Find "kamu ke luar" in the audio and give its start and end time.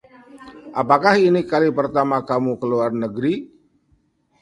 2.29-2.89